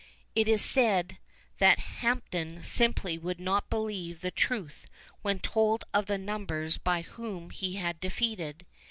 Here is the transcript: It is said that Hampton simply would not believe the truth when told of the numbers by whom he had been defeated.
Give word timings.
It 0.33 0.47
is 0.47 0.63
said 0.63 1.19
that 1.59 1.77
Hampton 2.01 2.63
simply 2.63 3.19
would 3.19 3.39
not 3.39 3.69
believe 3.69 4.21
the 4.21 4.31
truth 4.31 4.87
when 5.21 5.37
told 5.37 5.83
of 5.93 6.07
the 6.07 6.17
numbers 6.17 6.79
by 6.79 7.03
whom 7.03 7.51
he 7.51 7.75
had 7.75 7.99
been 7.99 8.09
defeated. 8.09 8.65